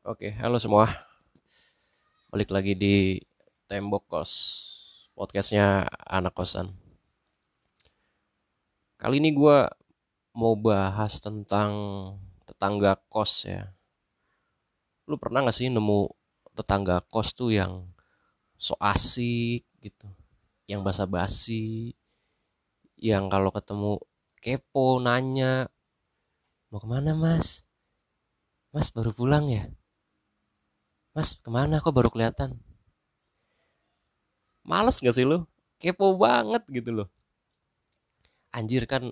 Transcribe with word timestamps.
Oke, 0.00 0.32
halo 0.40 0.56
semua. 0.56 0.88
Balik 2.32 2.48
lagi 2.56 2.72
di 2.72 3.20
Tembok 3.68 4.08
Kos, 4.08 4.32
podcastnya 5.12 5.84
anak 6.08 6.32
kosan. 6.32 6.72
Kali 8.96 9.20
ini 9.20 9.36
gue 9.36 9.68
mau 10.32 10.56
bahas 10.56 11.20
tentang 11.20 11.68
tetangga 12.48 12.96
kos 13.12 13.44
ya. 13.44 13.76
Lu 15.04 15.20
pernah 15.20 15.44
gak 15.44 15.60
sih 15.60 15.68
nemu 15.68 16.08
tetangga 16.56 17.04
kos 17.04 17.36
tuh 17.36 17.52
yang 17.52 17.84
so 18.56 18.80
asik 18.80 19.68
gitu, 19.84 20.08
yang 20.64 20.80
basa-basi, 20.80 21.92
yang 22.96 23.28
kalau 23.28 23.52
ketemu 23.52 24.00
kepo 24.40 24.96
nanya, 24.96 25.68
mau 26.72 26.80
ke 26.80 26.88
mana 26.88 27.12
mas? 27.12 27.68
Mas 28.72 28.88
baru 28.88 29.12
pulang 29.12 29.44
ya? 29.44 29.68
Mas 31.10 31.34
ke 31.34 31.50
mana 31.50 31.82
kok 31.82 31.90
baru 31.90 32.06
kelihatan? 32.06 32.54
Males 34.62 35.02
gak 35.02 35.14
sih 35.16 35.26
lu? 35.26 35.42
Kepo 35.82 36.14
banget 36.14 36.62
gitu 36.70 36.90
loh. 37.02 37.08
Anjir 38.54 38.86
kan 38.86 39.10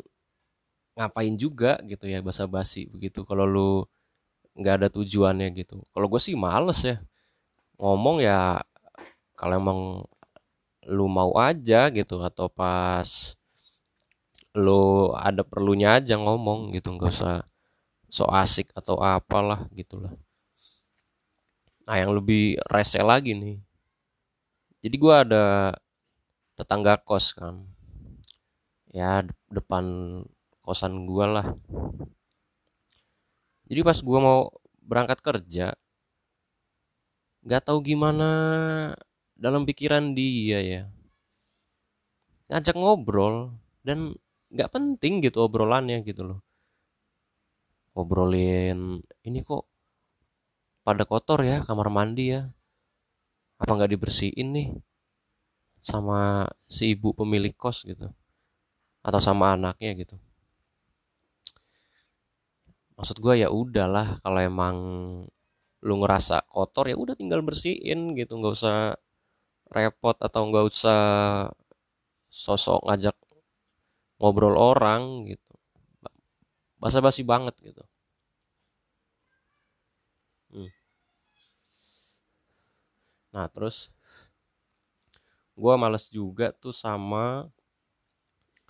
ngapain 0.99 1.35
juga 1.39 1.79
gitu 1.87 2.11
ya 2.11 2.19
basa-basi 2.23 2.91
begitu 2.91 3.23
kalau 3.23 3.47
lu 3.47 3.71
nggak 4.59 4.75
ada 4.83 4.89
tujuannya 4.91 5.49
gitu. 5.55 5.83
Kalau 5.95 6.07
gue 6.11 6.21
sih 6.23 6.35
males 6.35 6.83
ya 6.83 6.97
ngomong 7.79 8.23
ya 8.23 8.63
kalau 9.39 9.55
emang 9.63 9.81
lu 10.89 11.07
mau 11.07 11.35
aja 11.39 11.91
gitu 11.95 12.19
atau 12.23 12.51
pas 12.51 13.07
lu 14.57 15.13
ada 15.15 15.43
perlunya 15.47 16.01
aja 16.01 16.19
ngomong 16.19 16.75
gitu 16.75 16.91
nggak 16.97 17.13
usah 17.15 17.47
so 18.11 18.25
asik 18.27 18.73
atau 18.75 18.99
apalah 18.99 19.69
gitulah 19.77 20.11
nah 21.89 21.97
yang 21.97 22.13
lebih 22.13 22.61
rese 22.69 23.01
lagi 23.01 23.33
nih. 23.33 23.57
Jadi 24.85 24.97
gue 25.01 25.15
ada 25.17 25.73
tetangga 26.53 27.01
kos 27.01 27.33
kan 27.33 27.65
ya 28.93 29.25
depan 29.49 29.85
kosan 30.61 31.09
gue 31.09 31.25
lah. 31.25 31.49
Jadi 33.73 33.81
pas 33.81 33.97
gue 33.97 34.19
mau 34.21 34.53
berangkat 34.85 35.25
kerja 35.25 35.73
nggak 37.45 37.65
tahu 37.65 37.81
gimana 37.81 38.29
dalam 39.33 39.65
pikiran 39.65 40.13
dia 40.13 40.61
ya. 40.61 40.83
Ngajak 42.53 42.77
ngobrol 42.77 43.57
dan 43.81 44.13
nggak 44.53 44.73
penting 44.73 45.25
gitu 45.25 45.45
obrolannya 45.45 46.05
gitu 46.05 46.25
loh. 46.25 46.41
Ngobrolin 47.93 49.05
ini 49.25 49.41
kok 49.45 49.68
pada 50.89 51.05
kotor 51.05 51.45
ya 51.45 51.61
kamar 51.69 51.93
mandi 51.93 52.33
ya. 52.33 52.49
Apa 53.61 53.77
nggak 53.77 53.93
dibersihin 53.93 54.49
nih? 54.57 54.69
Sama 55.85 56.49
si 56.65 56.97
ibu 56.97 57.13
pemilik 57.13 57.53
kos 57.53 57.85
gitu. 57.85 58.09
Atau 59.05 59.21
sama 59.21 59.53
anaknya 59.53 59.93
gitu. 60.01 60.17
Maksud 62.97 63.21
gue 63.21 63.45
ya 63.45 63.53
udahlah 63.53 64.17
kalau 64.25 64.41
emang 64.41 64.77
lu 65.85 65.95
ngerasa 66.01 66.49
kotor 66.49 66.89
ya 66.89 66.97
udah 66.97 67.13
tinggal 67.21 67.45
bersihin 67.45 68.17
gitu. 68.17 68.41
Nggak 68.41 68.57
usah 68.57 68.97
repot 69.69 70.17
atau 70.17 70.41
nggak 70.49 70.65
usah 70.73 71.01
sosok 72.33 72.81
ngajak 72.89 73.17
ngobrol 74.17 74.57
orang 74.57 75.29
gitu. 75.29 75.53
Basa-basi 76.81 77.29
banget 77.29 77.53
gitu 77.61 77.85
nah 83.29 83.47
terus 83.53 83.93
gue 85.59 85.75
males 85.75 86.07
juga 86.15 86.55
tuh 86.55 86.71
sama 86.71 87.51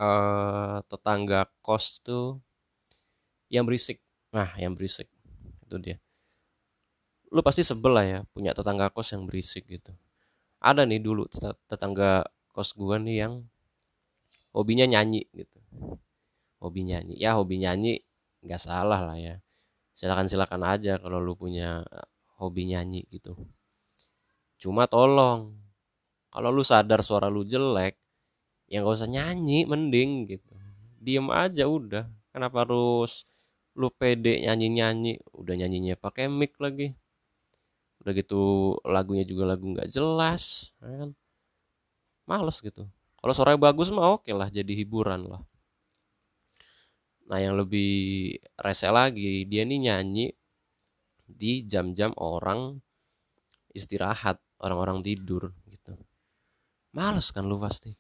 uh, 0.00 0.80
tetangga 0.88 1.44
kos 1.60 2.00
tuh 2.00 2.40
yang 3.52 3.68
berisik. 3.68 4.00
Nah 4.32 4.48
yang 4.56 4.72
berisik 4.72 5.12
itu 5.68 5.76
dia. 5.76 5.96
Lu 7.28 7.44
pasti 7.44 7.60
sebel 7.60 7.92
lah 7.92 8.06
ya 8.08 8.18
punya 8.32 8.56
tetangga 8.56 8.88
kos 8.88 9.12
yang 9.12 9.28
berisik 9.28 9.68
gitu. 9.68 9.92
Ada 10.64 10.88
nih 10.88 11.04
dulu 11.04 11.28
tetangga 11.68 12.24
kos 12.56 12.72
gue 12.72 12.96
nih 13.04 13.28
yang 13.28 13.44
hobinya 14.56 14.88
nyanyi 14.88 15.28
gitu. 15.36 15.60
Hobi 16.58 16.88
nyanyi 16.88 17.20
ya 17.20 17.36
hobi 17.36 17.60
nyanyi 17.60 18.00
nggak 18.40 18.60
salah 18.64 19.04
lah 19.04 19.18
ya. 19.20 19.44
Silakan 19.92 20.24
silakan 20.24 20.62
aja 20.64 20.96
kalau 20.96 21.20
lu 21.20 21.36
punya 21.36 21.84
eh, 21.84 22.08
hobi 22.40 22.70
nyanyi 22.70 23.04
gitu 23.12 23.36
cuma 24.58 24.90
tolong 24.90 25.54
kalau 26.28 26.50
lu 26.52 26.62
sadar 26.66 27.00
suara 27.00 27.32
lu 27.32 27.42
jelek 27.46 27.96
ya 28.68 28.84
nggak 28.84 28.96
usah 29.00 29.08
nyanyi 29.08 29.64
mending 29.64 30.28
gitu. 30.28 30.52
Diem 31.00 31.26
aja 31.32 31.64
udah. 31.66 32.04
Kenapa 32.30 32.62
harus 32.68 33.24
lu 33.72 33.88
pede 33.88 34.44
nyanyi 34.44 34.68
nyanyi 34.70 35.12
udah 35.32 35.54
nyanyinya 35.56 35.96
pakai 35.96 36.28
mic 36.28 36.54
lagi. 36.60 36.92
Udah 38.04 38.12
gitu 38.14 38.76
lagunya 38.86 39.24
juga 39.24 39.56
lagu 39.56 39.64
nggak 39.66 39.88
jelas 39.88 40.70
ya 40.84 41.06
kan? 41.06 41.10
Males 42.28 42.60
gitu. 42.60 42.84
Kalau 43.18 43.34
suaranya 43.34 43.58
bagus 43.58 43.88
mah 43.90 44.20
oke 44.20 44.30
lah 44.30 44.52
jadi 44.52 44.70
hiburan 44.78 45.26
lah. 45.26 45.42
Nah 47.28 47.40
yang 47.40 47.56
lebih 47.56 48.36
rese 48.60 48.88
lagi 48.92 49.48
dia 49.48 49.64
nih 49.64 49.80
nyanyi 49.90 50.26
di 51.28 51.64
jam-jam 51.64 52.12
orang 52.16 52.76
istirahat 53.76 54.40
orang-orang 54.62 55.02
tidur 55.02 55.54
gitu. 55.70 55.94
Males 56.94 57.30
kan 57.30 57.46
lu 57.46 57.58
pasti. 57.62 57.94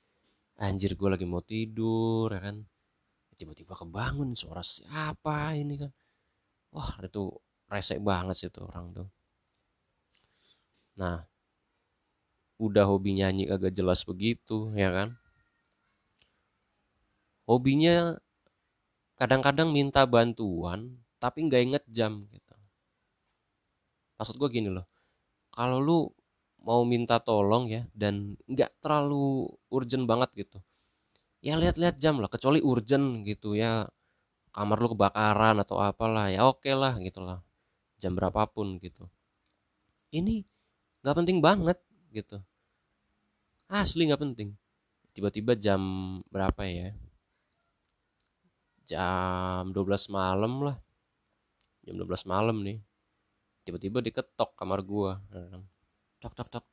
Anjir 0.58 0.98
gue 0.98 1.08
lagi 1.08 1.26
mau 1.26 1.42
tidur 1.42 2.34
ya 2.34 2.40
kan. 2.42 2.56
Tiba-tiba 3.38 3.78
kebangun 3.78 4.34
suara 4.34 4.66
siapa 4.66 5.54
ini 5.54 5.78
kan? 5.78 5.92
Wah 6.74 6.98
itu 6.98 7.30
rese 7.70 8.02
banget 8.02 8.34
sih 8.34 8.50
tuh 8.50 8.66
orang 8.66 8.90
tuh. 8.90 9.08
Nah 10.98 11.22
udah 12.58 12.84
hobi 12.90 13.14
nyanyi 13.14 13.46
agak 13.46 13.70
jelas 13.70 14.02
begitu 14.02 14.74
ya 14.74 14.90
kan? 14.90 15.14
Hobinya 17.46 18.18
kadang-kadang 19.14 19.70
minta 19.70 20.02
bantuan 20.04 20.98
tapi 21.22 21.46
nggak 21.46 21.62
inget 21.62 21.84
jam 21.86 22.26
gitu. 22.34 22.54
Maksud 24.18 24.34
gue 24.34 24.48
gini 24.50 24.68
loh. 24.74 24.86
Kalau 25.54 25.78
lu 25.78 26.10
mau 26.62 26.82
minta 26.82 27.22
tolong 27.22 27.70
ya 27.70 27.82
dan 27.94 28.34
nggak 28.50 28.82
terlalu 28.82 29.46
urgent 29.70 30.04
banget 30.04 30.30
gitu. 30.46 30.58
Ya 31.38 31.54
lihat-lihat 31.54 31.96
jam 32.02 32.18
lah 32.18 32.30
kecuali 32.30 32.58
urgent 32.62 33.22
gitu 33.22 33.54
ya. 33.54 33.86
Kamar 34.50 34.80
lu 34.82 34.90
kebakaran 34.96 35.60
atau 35.62 35.78
apalah 35.78 36.32
ya 36.32 36.48
oke 36.48 36.66
okay 36.66 36.74
lah. 36.74 36.98
Gitulah 36.98 37.38
jam 37.98 38.14
berapapun 38.18 38.82
gitu. 38.82 39.06
Ini 40.10 40.42
nggak 41.04 41.16
penting 41.24 41.38
banget 41.38 41.78
gitu. 42.10 42.42
Asli 43.68 44.08
nggak 44.08 44.22
penting. 44.22 44.56
Tiba-tiba 45.14 45.54
jam 45.58 45.82
berapa 46.30 46.62
ya? 46.66 46.94
Jam 48.88 49.70
12 49.70 50.08
malam 50.08 50.64
lah. 50.64 50.76
Jam 51.84 51.94
12 52.00 52.24
malam 52.24 52.56
nih. 52.64 52.80
Tiba-tiba 53.68 54.00
diketok 54.00 54.56
kamar 54.56 54.80
gua 54.80 55.20
tok 56.22 56.34
tok 56.34 56.48
tok 56.50 56.64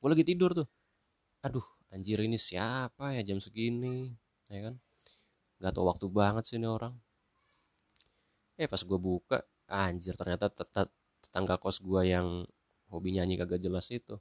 gua 0.00 0.08
lagi 0.16 0.24
tidur 0.24 0.50
tuh. 0.56 0.68
Aduh 1.44 1.64
anjir 1.92 2.18
ini 2.24 2.38
siapa 2.40 3.12
ya 3.16 3.22
jam 3.26 3.38
segini 3.42 4.08
ya 4.48 4.70
kan? 4.70 4.74
Nggak 5.60 5.72
tahu 5.76 5.84
waktu 5.90 6.06
banget 6.08 6.44
sih 6.48 6.56
ini 6.56 6.68
orang. 6.70 6.94
Eh 8.56 8.68
pas 8.70 8.80
gua 8.84 8.98
buka 9.00 9.38
anjir 9.68 10.16
ternyata 10.16 10.48
tetangga 11.20 11.60
kos 11.60 11.84
gua 11.84 12.02
yang 12.04 12.48
hobi 12.90 13.14
nyanyi 13.14 13.38
kagak 13.38 13.62
jelas 13.62 13.86
itu. 13.92 14.18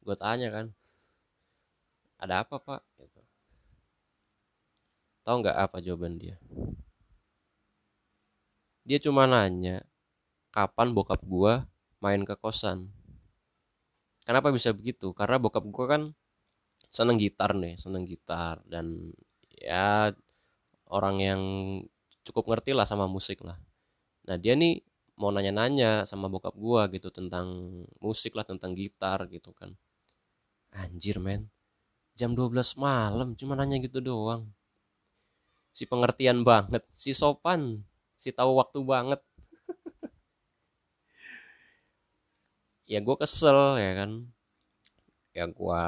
Gue 0.00 0.16
tanya 0.16 0.48
kan 0.48 0.66
ada 2.20 2.44
apa 2.44 2.56
pak? 2.60 2.80
Gitu. 3.00 3.20
tahu 5.20 5.44
nggak 5.44 5.56
apa 5.56 5.76
jawaban 5.84 6.16
dia? 6.16 6.36
Dia 8.88 8.98
cuma 8.98 9.28
nanya 9.28 9.84
kapan 10.50 10.90
bokap 10.96 11.20
gue 11.22 11.54
main 12.00 12.24
ke 12.24 12.34
kosan. 12.36 12.92
Kenapa 14.24 14.52
bisa 14.52 14.72
begitu? 14.72 15.12
Karena 15.16 15.40
bokap 15.40 15.64
gue 15.64 15.86
kan 15.88 16.02
seneng 16.90 17.16
gitar 17.16 17.54
nih 17.54 17.78
seneng 17.78 18.04
gitar. 18.04 18.60
Dan 18.66 19.14
ya 19.60 20.10
orang 20.90 21.16
yang 21.22 21.42
cukup 22.26 22.50
ngerti 22.50 22.74
lah 22.76 22.84
sama 22.84 23.06
musik 23.06 23.40
lah. 23.46 23.56
Nah 24.26 24.36
dia 24.36 24.54
nih 24.58 24.82
mau 25.20 25.28
nanya-nanya 25.28 26.08
sama 26.08 26.32
bokap 26.32 26.56
gua 26.56 26.88
gitu 26.88 27.12
tentang 27.12 27.46
musik 28.00 28.32
lah 28.32 28.44
tentang 28.48 28.72
gitar 28.72 29.28
gitu 29.28 29.52
kan. 29.52 29.76
Anjir 30.72 31.20
men. 31.20 31.52
Jam 32.16 32.32
12 32.32 32.76
malam 32.80 33.36
cuma 33.36 33.52
nanya 33.56 33.76
gitu 33.80 34.00
doang. 34.00 34.48
Si 35.70 35.86
pengertian 35.86 36.42
banget 36.42 36.82
Si 36.90 37.14
sopan 37.14 37.86
Si 38.18 38.34
tahu 38.34 38.58
waktu 38.58 38.82
banget 38.82 39.20
ya 42.92 42.98
gue 43.06 43.16
kesel 43.22 43.78
ya 43.78 43.92
kan. 44.00 44.10
Ya 45.36 45.44
gue 45.46 45.82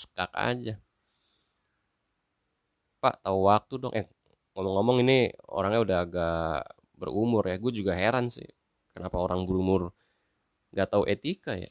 skak 0.00 0.32
aja. 0.34 0.74
Pak 3.02 3.14
tahu 3.24 3.38
waktu 3.48 3.74
dong. 3.82 3.92
Eh 3.96 4.04
ngomong-ngomong 4.54 4.96
ini 5.06 5.18
orangnya 5.48 5.80
udah 5.86 5.98
agak 6.04 6.60
berumur 6.98 7.42
ya. 7.46 7.56
Gue 7.62 7.72
juga 7.72 7.92
heran 7.94 8.26
sih 8.28 8.46
kenapa 8.94 9.16
orang 9.22 9.46
berumur 9.48 9.94
nggak 10.74 10.88
tahu 10.92 11.04
etika 11.06 11.54
ya. 11.54 11.70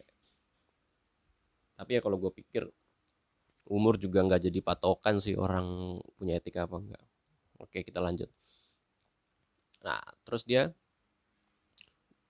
Tapi 1.78 1.92
ya 1.96 2.02
kalau 2.04 2.18
gue 2.20 2.32
pikir 2.40 2.64
umur 3.70 3.96
juga 4.02 4.26
nggak 4.26 4.42
jadi 4.50 4.60
patokan 4.66 5.22
sih 5.22 5.38
orang 5.38 6.00
punya 6.18 6.42
etika 6.42 6.66
apa 6.66 6.76
enggak 6.82 7.04
oke 7.62 7.78
kita 7.86 8.00
lanjut. 8.02 8.30
Nah 9.86 10.02
terus 10.26 10.44
dia 10.44 10.74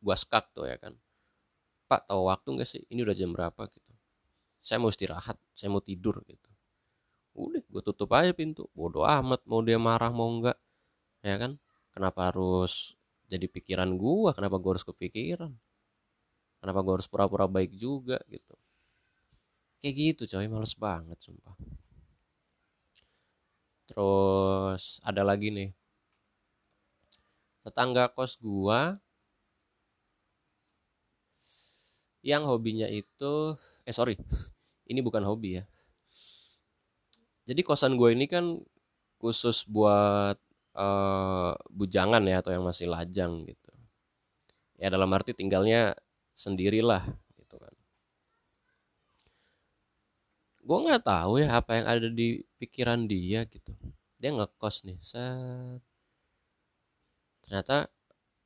gua 0.03 0.15
skak 0.15 0.51
tuh 0.55 0.67
ya 0.67 0.75
kan 0.79 0.95
pak 1.89 2.06
tahu 2.06 2.30
waktu 2.30 2.47
nggak 2.62 2.69
sih? 2.69 2.83
Ini 2.94 3.01
udah 3.01 3.15
jam 3.18 3.33
berapa 3.33 3.62
gitu. 3.74 3.94
Saya 4.62 4.77
mau 4.77 4.94
istirahat 4.94 5.41
saya 5.57 5.74
mau 5.74 5.81
tidur 5.81 6.21
gitu. 6.30 6.50
Udah 7.33 7.65
gue 7.65 7.81
tutup 7.81 8.13
aja 8.13 8.30
pintu. 8.38 8.69
Bodoh 8.77 9.09
amat 9.09 9.41
mau 9.50 9.65
dia 9.65 9.81
marah 9.81 10.13
mau 10.13 10.30
enggak 10.30 10.57
ya 11.25 11.36
kan? 11.41 11.57
Kenapa 11.89 12.31
harus 12.31 12.94
jadi 13.30 13.45
pikiran 13.45 13.94
gua? 13.97 14.33
Kenapa 14.33 14.57
gua 14.62 14.77
harus 14.77 14.86
kepikiran? 14.86 15.53
Kenapa 16.59 16.80
gua 16.86 16.94
harus 17.00 17.09
pura-pura 17.09 17.45
baik 17.50 17.74
juga 17.77 18.21
gitu? 18.30 18.56
Kayak 19.81 19.95
gitu 19.95 20.21
coy. 20.35 20.47
Males 20.50 20.75
banget 20.75 21.18
sumpah. 21.21 21.56
Terus 23.89 25.01
ada 25.01 25.25
lagi 25.25 25.50
nih. 25.50 25.69
Tetangga 27.65 28.09
kos 28.13 28.38
gua 28.38 28.97
yang 32.25 32.44
hobinya 32.44 32.88
itu 32.89 33.56
eh 33.88 33.95
sorry. 33.95 34.19
Ini 34.89 35.00
bukan 35.06 35.21
hobi 35.24 35.62
ya. 35.62 35.63
Jadi 37.45 37.62
kosan 37.66 37.98
gue 37.98 38.13
ini 38.13 38.30
kan 38.30 38.62
khusus 39.18 39.66
buat 39.66 40.38
uh, 40.77 41.54
bujangan 41.69 42.21
ya 42.25 42.42
atau 42.42 42.54
yang 42.54 42.66
masih 42.66 42.89
lajang 42.89 43.45
gitu. 43.45 43.71
Ya 44.80 44.88
dalam 44.94 45.10
arti 45.12 45.33
tinggalnya 45.33 45.98
sendirilah 46.38 47.04
gitu 47.38 47.56
kan. 47.57 47.74
Gue 50.62 50.77
nggak 50.86 51.04
tahu 51.06 51.42
ya 51.42 51.57
apa 51.57 51.81
yang 51.81 51.86
ada 51.89 52.07
di 52.10 52.45
pikiran 52.62 53.10
dia 53.10 53.45
gitu. 53.50 53.74
Dia 54.21 54.36
ngekos 54.36 54.86
nih 54.86 55.00
set. 55.01 55.81
Ternyata 57.45 57.89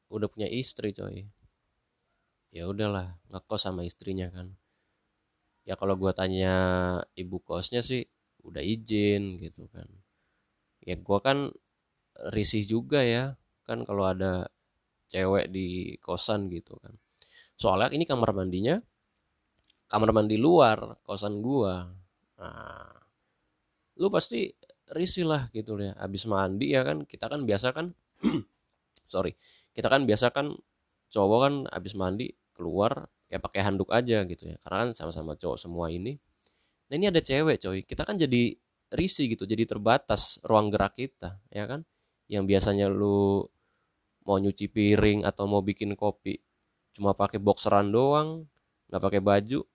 udah 0.07 0.27
punya 0.29 0.47
istri 0.47 0.93
coy 0.95 1.27
ya 2.53 2.69
udahlah 2.69 3.17
ngekos 3.33 3.61
sama 3.65 3.81
istrinya 3.83 4.29
kan. 4.29 4.53
Ya 5.65 5.73
kalau 5.79 5.97
gue 5.97 6.11
tanya 6.13 6.55
ibu 7.17 7.41
kosnya 7.41 7.81
sih 7.81 8.05
udah 8.45 8.61
izin 8.61 9.41
gitu 9.41 9.65
kan. 9.73 9.89
Ya 10.85 10.95
gue 10.95 11.19
kan 11.23 11.49
risih 12.35 12.63
juga 12.63 13.01
ya 13.01 13.33
kan 13.65 13.87
kalau 13.87 14.05
ada 14.05 14.53
cewek 15.09 15.49
di 15.49 15.97
kosan 15.97 16.47
gitu 16.53 16.77
kan. 16.77 16.93
Soalnya 17.57 17.89
ini 17.95 18.05
kamar 18.05 18.31
mandinya 18.37 18.77
kamar 19.89 20.09
mandi 20.09 20.41
luar 20.41 20.97
kosan 21.05 21.41
gua. 21.45 21.85
Nah 22.41 22.89
lu 24.01 24.09
pasti 24.09 24.49
risih 24.93 25.25
lah 25.29 25.49
gitu 25.53 25.77
ya. 25.77 25.93
Habis 25.97 26.25
mandi 26.25 26.73
ya 26.73 26.81
kan 26.85 27.05
kita 27.05 27.29
kan 27.29 27.45
biasa 27.45 27.73
kan 27.77 27.93
sorry 29.13 29.37
kita 29.73 29.89
kan 29.89 30.05
biasa 30.09 30.33
kan 30.33 30.53
cowok 31.13 31.39
kan 31.45 31.53
habis 31.69 31.93
mandi 31.93 32.33
keluar 32.53 33.09
ya 33.27 33.41
pakai 33.41 33.65
handuk 33.65 33.89
aja 33.89 34.21
gitu 34.29 34.53
ya 34.53 34.55
karena 34.61 34.87
kan 34.87 34.89
sama-sama 34.93 35.33
cowok 35.33 35.57
semua 35.57 35.89
ini 35.89 36.21
Nah 36.93 37.01
ini 37.01 37.09
ada 37.09 37.25
cewek 37.25 37.57
coy, 37.63 37.79
kita 37.81 38.05
kan 38.05 38.21
jadi 38.21 38.53
risih 38.93 39.33
gitu, 39.33 39.49
jadi 39.49 39.65
terbatas 39.65 40.37
ruang 40.45 40.69
gerak 40.69 40.93
kita, 40.93 41.41
ya 41.49 41.65
kan? 41.65 41.81
Yang 42.29 42.43
biasanya 42.53 42.85
lu 42.91 43.49
mau 44.29 44.37
nyuci 44.37 44.69
piring 44.69 45.25
atau 45.25 45.49
mau 45.49 45.65
bikin 45.65 45.97
kopi 45.97 46.37
cuma 46.93 47.17
pakai 47.17 47.41
boxeran 47.41 47.89
doang, 47.89 48.45
nggak 48.93 49.01
pakai 49.01 49.21
baju, 49.25 49.65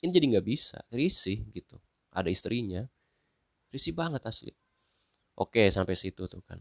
ini 0.00 0.10
jadi 0.10 0.26
nggak 0.32 0.46
bisa, 0.48 0.80
risih 0.88 1.36
gitu. 1.52 1.76
Ada 2.08 2.32
istrinya, 2.32 2.88
risih 3.68 3.92
banget 3.92 4.24
asli. 4.24 4.56
Oke 5.36 5.68
sampai 5.68 5.92
situ 6.00 6.24
tuh 6.24 6.40
kan, 6.40 6.56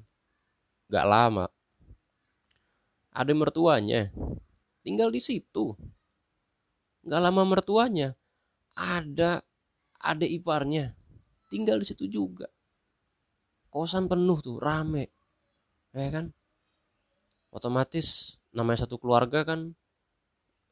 nggak 0.91 1.05
lama. 1.07 1.47
Ada 3.15 3.31
mertuanya, 3.31 4.11
tinggal 4.89 5.13
di 5.13 5.21
situ. 5.21 5.77
Nggak 7.05 7.21
lama 7.21 7.45
mertuanya, 7.45 8.17
ada 8.73 9.45
ada 10.01 10.25
iparnya 10.25 10.97
tinggal 11.53 11.77
di 11.77 11.85
situ 11.85 12.09
juga. 12.09 12.49
Kosan 13.69 14.09
penuh 14.09 14.41
tuh 14.41 14.57
rame 14.57 15.13
ya 15.93 16.09
kan? 16.09 16.33
Otomatis 17.53 18.41
namanya 18.49 18.89
satu 18.89 18.97
keluarga 18.97 19.45
kan 19.45 19.77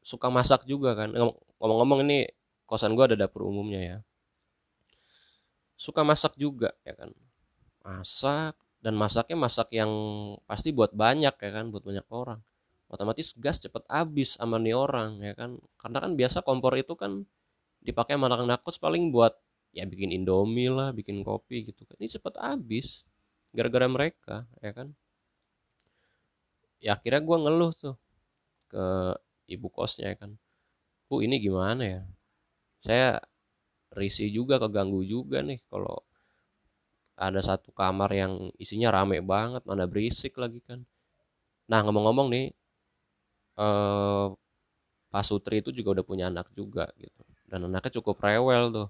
suka 0.02 0.26
masak 0.34 0.66
juga 0.66 0.98
kan. 0.98 1.14
Ngomong-ngomong 1.14 2.02
ini 2.02 2.26
kosan 2.66 2.98
gue 2.98 3.14
ada 3.14 3.16
dapur 3.16 3.46
umumnya 3.46 3.78
ya. 3.78 3.98
Suka 5.78 6.02
masak 6.02 6.34
juga 6.34 6.74
ya 6.82 6.98
kan? 6.98 7.14
Masak 7.86 8.58
dan 8.82 8.98
masaknya 8.98 9.38
masak 9.38 9.70
yang 9.70 9.90
pasti 10.50 10.74
buat 10.74 10.90
banyak 10.90 11.38
ya 11.38 11.50
kan? 11.54 11.70
Buat 11.70 11.86
banyak 11.86 12.06
orang 12.10 12.42
otomatis 12.88 13.36
gas 13.36 13.60
cepet 13.60 13.84
habis 13.88 14.36
sama 14.36 14.56
nih 14.56 14.76
orang 14.76 15.20
ya 15.20 15.32
kan? 15.36 15.60
Karena 15.80 15.98
kan 16.04 16.12
biasa 16.16 16.40
kompor 16.44 16.74
itu 16.76 16.96
kan 16.96 17.24
dipakai 17.84 18.16
sama 18.16 18.32
anak 18.32 18.48
nakos 18.48 18.76
paling 18.80 19.12
buat 19.14 19.36
ya 19.76 19.84
bikin 19.84 20.10
indomie 20.12 20.72
lah 20.72 20.90
bikin 20.96 21.20
kopi 21.22 21.68
gitu 21.68 21.84
kan. 21.84 21.96
Ini 22.00 22.08
cepet 22.18 22.34
habis 22.40 23.04
gara-gara 23.52 23.86
mereka 23.88 24.48
ya 24.64 24.72
kan? 24.72 24.92
Ya 26.78 26.96
akhirnya 26.96 27.20
gue 27.20 27.36
ngeluh 27.42 27.72
tuh 27.74 27.96
ke 28.72 28.84
ibu 29.48 29.68
kosnya 29.72 30.14
ya 30.14 30.16
kan. 30.16 30.30
Bu 31.08 31.20
ini 31.24 31.40
gimana 31.40 31.82
ya? 31.84 32.02
Saya 32.80 33.20
risih 33.92 34.28
juga 34.30 34.60
keganggu 34.60 35.00
juga 35.04 35.40
nih 35.40 35.58
kalau 35.68 36.04
ada 37.18 37.42
satu 37.42 37.74
kamar 37.74 38.14
yang 38.14 38.54
isinya 38.62 38.94
rame 38.94 39.18
banget 39.18 39.66
mana 39.66 39.90
berisik 39.90 40.38
lagi 40.38 40.62
kan. 40.62 40.86
Nah 41.66 41.82
ngomong-ngomong 41.82 42.30
nih 42.30 42.54
eh, 43.58 44.26
Pak 45.12 45.24
Sutri 45.28 45.56
itu 45.62 45.70
juga 45.78 45.88
udah 46.00 46.06
punya 46.10 46.24
anak 46.32 46.46
juga 46.58 46.84
gitu. 47.00 47.22
Dan 47.50 47.68
anaknya 47.68 47.92
cukup 48.00 48.16
rewel 48.26 48.64
tuh. 48.76 48.88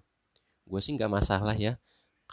Gue 0.70 0.80
sih 0.84 0.92
nggak 0.96 1.12
masalah 1.18 1.56
ya 1.58 1.74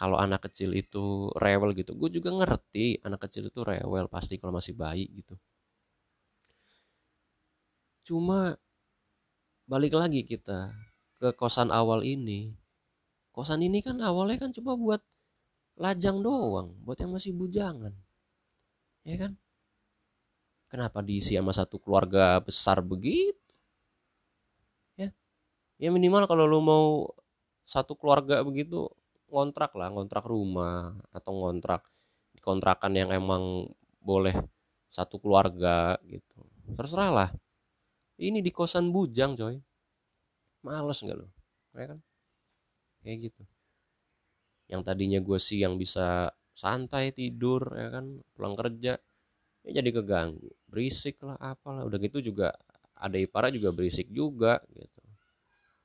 kalau 0.00 0.16
anak 0.20 0.40
kecil 0.50 0.70
itu 0.76 1.32
rewel 1.44 1.70
gitu. 1.80 1.92
Gue 2.00 2.10
juga 2.16 2.30
ngerti 2.38 2.86
anak 3.06 3.20
kecil 3.28 3.44
itu 3.50 3.60
rewel 3.70 4.06
pasti 4.14 4.34
kalau 4.40 4.54
masih 4.58 4.74
bayi 4.76 5.06
gitu. 5.18 5.34
Cuma 8.06 8.56
balik 9.72 9.94
lagi 10.00 10.20
kita 10.30 10.58
ke 11.20 11.28
kosan 11.40 11.70
awal 11.80 12.00
ini. 12.14 12.40
Kosan 13.34 13.60
ini 13.68 13.78
kan 13.86 13.96
awalnya 14.10 14.36
kan 14.42 14.50
cuma 14.56 14.72
buat 14.84 15.02
lajang 15.84 16.18
doang 16.26 16.68
buat 16.84 16.98
yang 17.02 17.12
masih 17.16 17.32
bujangan. 17.40 17.94
Ya 19.04 19.16
kan 19.22 19.32
kenapa 20.70 21.02
diisi 21.02 21.38
sama 21.38 21.52
satu 21.54 21.78
keluarga 21.82 22.38
besar 22.42 22.82
begitu? 22.82 23.46
Ya 25.76 25.92
minimal 25.92 26.24
kalau 26.24 26.48
lu 26.48 26.64
mau 26.64 27.04
satu 27.68 27.92
keluarga 28.00 28.40
begitu 28.40 28.88
ngontrak 29.28 29.76
lah 29.76 29.92
ngontrak 29.92 30.24
rumah 30.24 30.96
atau 31.12 31.36
ngontrak 31.36 31.84
kontrakan 32.40 32.96
yang 32.96 33.10
emang 33.12 33.68
boleh 34.00 34.32
satu 34.88 35.20
keluarga 35.20 36.00
gitu. 36.08 36.40
Terserah 36.72 37.10
lah. 37.12 37.30
Ini 38.16 38.40
di 38.40 38.48
kosan 38.48 38.88
bujang 38.88 39.36
coy. 39.36 39.60
Males 40.64 40.98
nggak 41.04 41.16
lo 41.20 41.28
ya 41.76 41.92
kan? 41.92 41.98
Kayak 43.04 43.16
gitu. 43.28 43.42
Yang 44.72 44.82
tadinya 44.88 45.20
gue 45.20 45.36
sih 45.36 45.60
yang 45.60 45.76
bisa 45.76 46.32
santai 46.56 47.12
tidur 47.12 47.68
ya 47.76 47.92
kan? 47.92 48.24
Pulang 48.32 48.56
kerja 48.56 48.96
ya 49.60 49.70
jadi 49.76 49.90
keganggu 49.92 50.55
berisik 50.70 51.22
lah 51.22 51.38
apalah. 51.38 51.86
Udah 51.86 51.98
gitu 52.02 52.20
juga 52.22 52.52
ada 52.96 53.16
ipara 53.20 53.52
juga 53.52 53.70
berisik 53.70 54.08
juga 54.10 54.60
gitu. 54.72 55.00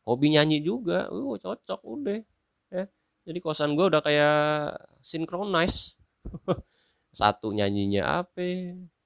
Hobi 0.08 0.34
nyanyi 0.34 0.64
juga 0.66 1.08
uh 1.14 1.38
cocok 1.38 1.82
udah 1.86 2.20
ya. 2.74 2.84
Jadi 3.22 3.40
kosan 3.40 3.78
gue 3.78 3.86
udah 3.86 4.02
kayak 4.02 4.38
sinkronize 5.04 5.94
satu 7.20 7.54
nyanyinya 7.54 8.26
apa 8.26 8.42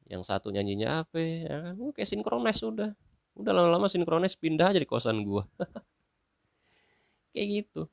yang 0.06 0.24
satu 0.24 0.54
nyanyinya 0.54 1.04
apa 1.04 1.18
ya 1.20 1.58
kan? 1.72 1.76
Uh, 1.82 1.92
kayak 1.92 2.10
sinkronize 2.10 2.62
udah. 2.64 2.92
Udah 3.36 3.52
lama-lama 3.52 3.92
sinkronize 3.92 4.40
pindah 4.40 4.72
aja 4.72 4.80
di 4.80 4.88
kosan 4.88 5.28
gue 5.28 5.44
kayak 7.36 7.48
gitu. 7.64 7.92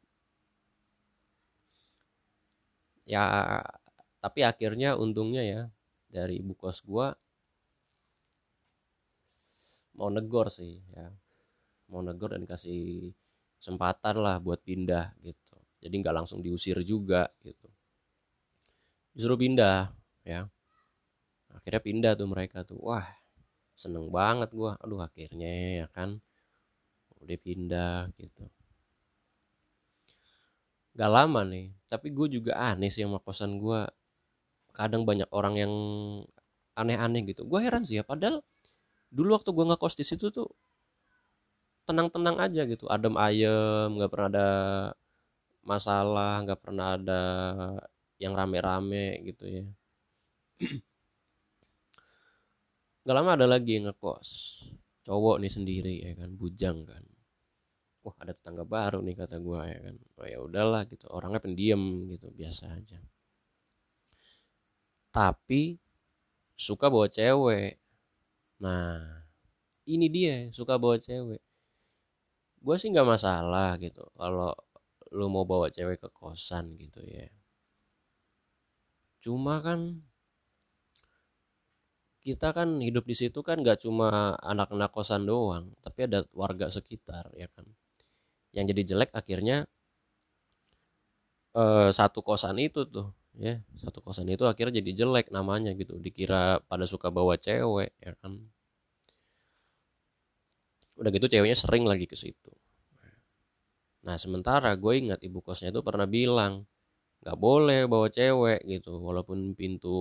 Ya 3.02 3.26
tapi 4.22 4.46
akhirnya 4.46 4.94
untungnya 4.94 5.42
ya 5.42 5.62
dari 6.06 6.38
ibu 6.38 6.54
kos 6.54 6.86
gue 6.86 7.10
mau 9.98 10.08
negor 10.08 10.48
sih 10.48 10.80
ya. 10.92 11.08
Mau 11.92 12.00
negor 12.00 12.32
dan 12.36 12.48
kasih 12.48 13.12
kesempatan 13.60 14.16
lah 14.20 14.40
buat 14.40 14.60
pindah 14.64 15.12
gitu. 15.20 15.56
Jadi 15.82 15.94
nggak 16.00 16.14
langsung 16.24 16.40
diusir 16.40 16.80
juga 16.86 17.28
gitu. 17.44 17.68
Disuruh 19.12 19.36
pindah 19.36 19.92
ya. 20.24 20.48
Akhirnya 21.52 21.82
pindah 21.84 22.12
tuh 22.16 22.28
mereka 22.30 22.64
tuh. 22.64 22.80
Wah 22.80 23.04
seneng 23.76 24.08
banget 24.08 24.50
gua. 24.56 24.80
Aduh 24.80 25.04
akhirnya 25.04 25.84
ya 25.84 25.86
kan. 25.92 26.16
Udah 27.20 27.38
pindah 27.38 28.08
gitu. 28.16 28.48
Gak 30.92 31.08
lama 31.08 31.40
nih 31.48 31.72
tapi 31.92 32.08
gue 32.08 32.40
juga 32.40 32.56
aneh 32.56 32.88
sih 32.88 33.04
sama 33.04 33.20
kosan 33.20 33.60
gue 33.60 33.84
kadang 34.72 35.04
banyak 35.04 35.28
orang 35.28 35.54
yang 35.60 35.72
aneh-aneh 36.72 37.28
gitu. 37.28 37.44
Gue 37.44 37.60
heran 37.60 37.84
sih 37.84 38.00
ya 38.00 38.04
padahal 38.04 38.40
dulu 39.12 39.36
waktu 39.36 39.50
gue 39.56 39.64
ngekos 39.68 39.94
di 40.00 40.04
situ 40.08 40.26
tuh 40.32 40.48
tenang-tenang 41.86 42.36
aja 42.38 42.62
gitu. 42.66 42.84
Adem 42.94 43.14
ayem 43.18 43.88
nggak 43.98 44.10
pernah 44.12 44.28
ada 44.32 44.48
masalah 45.62 46.42
nggak 46.42 46.60
pernah 46.64 46.86
ada 46.98 47.22
yang 48.22 48.32
rame-rame 48.38 49.22
gitu 49.28 49.44
ya. 49.46 49.66
Nggak 53.02 53.16
lama 53.18 53.30
ada 53.34 53.46
lagi 53.50 53.70
yang 53.74 53.90
ngekos. 53.90 54.30
Cowok 55.02 55.42
nih 55.42 55.50
sendiri 55.50 55.94
ya 56.06 56.14
kan 56.14 56.30
bujang 56.38 56.86
kan. 56.86 57.02
Wah 58.06 58.14
ada 58.22 58.30
tetangga 58.30 58.62
baru 58.62 59.02
nih 59.02 59.18
kata 59.18 59.42
gue 59.42 59.60
ya 59.66 59.78
kan. 59.90 59.96
Oh 60.22 60.26
ya 60.26 60.38
udahlah 60.38 60.86
gitu 60.86 61.10
orangnya 61.10 61.42
pendiam 61.42 61.82
gitu 62.06 62.30
biasa 62.30 62.70
aja. 62.78 63.02
Tapi 65.10 65.82
suka 66.54 66.86
bawa 66.86 67.10
cewek 67.10 67.81
nah. 68.62 69.22
Ini 69.82 70.06
dia 70.06 70.34
suka 70.54 70.78
bawa 70.78 70.96
cewek. 71.02 71.42
Gue 72.62 72.76
sih 72.78 72.88
nggak 72.94 73.08
masalah 73.14 73.74
gitu 73.82 74.06
kalau 74.14 74.54
lu 75.10 75.26
mau 75.28 75.42
bawa 75.42 75.68
cewek 75.68 75.98
ke 75.98 76.08
kosan 76.14 76.78
gitu 76.78 77.02
ya. 77.02 77.26
Cuma 79.22 79.58
kan 79.66 80.02
kita 82.22 82.54
kan 82.54 82.78
hidup 82.78 83.02
di 83.10 83.18
situ 83.18 83.42
kan 83.42 83.66
gak 83.66 83.82
cuma 83.82 84.38
anak-anak 84.38 84.94
kosan 84.94 85.26
doang 85.26 85.74
tapi 85.82 86.06
ada 86.06 86.22
warga 86.30 86.70
sekitar 86.70 87.34
ya 87.34 87.50
kan. 87.50 87.66
Yang 88.54 88.64
jadi 88.70 88.82
jelek 88.94 89.10
akhirnya 89.10 89.66
eh, 91.58 91.90
satu 91.90 92.20
kosan 92.22 92.56
itu 92.62 92.86
tuh 92.86 93.10
ya 93.40 93.54
satu 93.82 93.98
kosan 94.04 94.28
itu 94.32 94.44
akhirnya 94.50 94.80
jadi 94.80 94.92
jelek 95.04 95.26
namanya 95.36 95.70
gitu. 95.80 95.96
Dikira 96.04 96.60
pada 96.70 96.84
suka 96.92 97.08
bawa 97.16 97.34
cewek 97.40 97.90
ya 98.04 98.12
kan? 98.20 98.32
Udah 101.00 101.10
gitu 101.16 101.26
ceweknya 101.32 101.58
sering 101.62 101.84
lagi 101.90 102.06
ke 102.10 102.16
situ. 102.22 102.50
Nah 104.06 104.16
sementara 104.24 104.70
gue 104.82 104.94
ingat 105.02 105.20
ibu 105.28 105.38
kosnya 105.46 105.68
itu 105.74 105.80
pernah 105.88 106.06
bilang 106.16 106.52
nggak 107.22 107.38
boleh 107.46 107.80
bawa 107.92 108.08
cewek 108.18 108.60
gitu. 108.74 108.92
Walaupun 109.08 109.38
pintu 109.60 109.96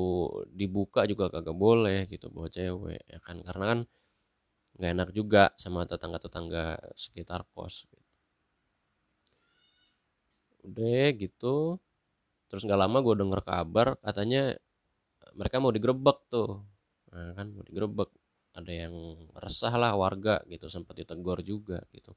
dibuka 0.60 1.02
juga 1.12 1.26
kagak 1.34 1.58
boleh 1.66 2.00
gitu 2.14 2.28
bawa 2.36 2.50
cewek 2.58 3.02
ya 3.14 3.20
kan? 3.28 3.38
Karena 3.48 3.66
kan 3.72 3.80
nggak 4.78 4.92
enak 4.96 5.10
juga 5.20 5.44
sama 5.64 5.82
tetangga-tetangga 5.92 6.66
sekitar 7.04 7.42
kos 7.56 7.76
gitu. 7.92 8.06
udah 10.68 11.06
gitu 11.22 11.56
terus 12.52 12.68
nggak 12.68 12.82
lama 12.84 13.00
gue 13.00 13.16
denger 13.16 13.42
kabar 13.48 13.96
katanya 14.04 14.60
mereka 15.40 15.64
mau 15.64 15.72
digerebek 15.72 16.18
tuh. 16.28 16.60
Nah, 17.16 17.32
kan 17.38 17.48
mau 17.56 17.64
digerebek. 17.64 18.10
Ada 18.52 18.74
yang 18.88 18.96
resah 19.40 19.72
lah 19.80 19.96
warga 19.96 20.44
gitu 20.52 20.68
sempat 20.68 21.00
ditegur 21.00 21.40
juga 21.40 21.80
gitu. 21.96 22.12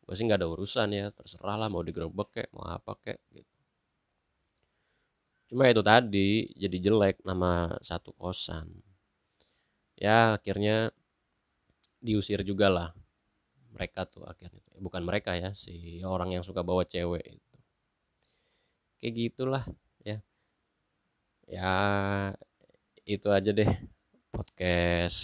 Gue 0.00 0.14
sih 0.16 0.24
nggak 0.24 0.40
ada 0.40 0.48
urusan 0.48 0.88
ya 0.96 1.12
terserah 1.12 1.60
lah 1.60 1.68
mau 1.68 1.84
digerebek 1.84 2.28
kek 2.32 2.48
mau 2.56 2.64
apa 2.64 2.96
kek 3.04 3.20
gitu. 3.28 3.52
Cuma 5.52 5.68
itu 5.68 5.84
tadi 5.84 6.48
jadi 6.56 6.76
jelek 6.80 7.20
nama 7.28 7.76
satu 7.84 8.16
kosan. 8.16 8.72
Ya 10.00 10.40
akhirnya 10.40 10.88
diusir 12.00 12.40
juga 12.40 12.72
lah. 12.72 12.90
Mereka 13.76 14.08
tuh 14.08 14.24
akhirnya. 14.24 14.64
Bukan 14.80 15.04
mereka 15.04 15.36
ya 15.36 15.52
si 15.52 16.00
orang 16.00 16.32
yang 16.32 16.44
suka 16.44 16.64
bawa 16.64 16.88
cewek 16.88 17.36
kayak 19.04 19.16
gitulah 19.20 19.64
ya 20.00 20.16
ya 21.44 21.76
itu 23.04 23.28
aja 23.28 23.52
deh 23.52 23.68
podcast 24.32 25.20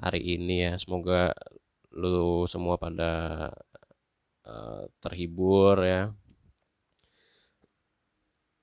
hari 0.00 0.40
ini 0.40 0.64
ya. 0.64 0.72
Semoga 0.80 1.36
lu 1.92 2.48
semua 2.48 2.80
pada 2.80 3.12
uh, 4.48 4.88
terhibur 5.04 5.76
ya. 5.84 6.16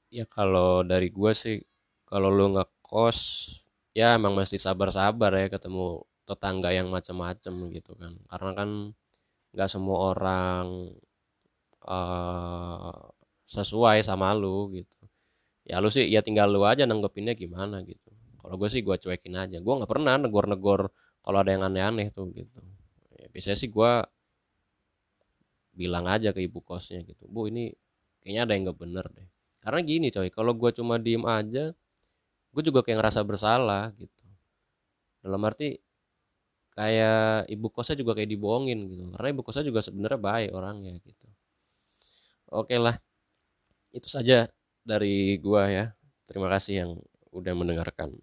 Ya 0.09 0.25
kalau 0.25 0.81
dari 0.81 1.13
gue 1.13 1.31
sih 1.37 1.61
kalau 2.09 2.33
lu 2.33 2.49
ngekos 2.49 3.19
ya 3.93 4.17
emang 4.17 4.33
mesti 4.33 4.57
sabar-sabar 4.57 5.37
ya 5.37 5.53
ketemu 5.53 6.01
tetangga 6.25 6.73
yang 6.73 6.89
macam-macam 6.89 7.53
gitu 7.69 7.93
kan. 7.93 8.17
Karena 8.25 8.51
kan 8.57 8.69
nggak 9.53 9.69
semua 9.69 9.97
orang 10.17 10.65
uh, 11.85 13.22
sesuai 13.53 14.01
sama 14.01 14.33
lu 14.33 14.73
gitu. 14.73 14.97
Ya 15.63 15.77
lu 15.79 15.93
sih 15.93 16.09
ya 16.09 16.25
tinggal 16.25 16.49
lu 16.49 16.65
aja 16.65 16.89
nanggepinnya 16.89 17.37
gimana 17.37 17.85
gitu. 17.85 18.09
Kalau 18.41 18.55
gue 18.59 18.69
sih 18.73 18.81
gue 18.81 18.97
cuekin 18.97 19.37
aja. 19.37 19.61
Gue 19.61 19.73
nggak 19.77 19.87
pernah 19.87 20.17
negor-negor 20.17 20.89
kalau 21.23 21.37
ada 21.39 21.55
yang 21.55 21.63
aneh-aneh 21.63 22.11
tuh 22.11 22.33
gitu. 22.35 22.59
Ya, 23.15 23.31
biasanya 23.31 23.57
sih 23.61 23.69
gue 23.71 23.91
bilang 25.73 26.05
aja 26.09 26.35
ke 26.35 26.43
ibu 26.43 26.59
kosnya 26.59 27.05
gitu. 27.07 27.23
Bu 27.29 27.47
ini 27.47 27.71
kayaknya 28.19 28.41
ada 28.49 28.51
yang 28.57 28.63
nggak 28.67 28.79
bener 28.81 29.05
deh. 29.13 29.27
Karena 29.63 29.79
gini 29.85 30.07
coy 30.11 30.27
kalau 30.27 30.51
gue 30.57 30.69
cuma 30.75 30.99
diem 30.99 31.23
aja 31.23 31.71
gue 32.53 32.63
juga 32.65 32.83
kayak 32.83 32.99
ngerasa 32.99 33.21
bersalah 33.23 33.95
gitu. 33.95 34.23
Dalam 35.23 35.39
arti 35.47 35.79
kayak 36.75 37.47
ibu 37.47 37.71
kosnya 37.71 37.95
juga 38.01 38.17
kayak 38.19 38.27
dibohongin 38.27 38.79
gitu. 38.91 39.03
Karena 39.15 39.27
ibu 39.31 39.41
kosnya 39.45 39.63
juga 39.63 39.79
sebenarnya 39.79 40.19
baik 40.19 40.49
orangnya 40.51 40.99
gitu. 40.99 41.27
Oke 42.51 42.75
lah 42.75 42.99
itu 43.97 44.09
saja 44.11 44.49
dari 44.83 45.37
gua 45.39 45.63
ya. 45.69 45.85
Terima 46.29 46.47
kasih 46.53 46.73
yang 46.85 46.91
udah 47.33 47.53
mendengarkan 47.57 48.13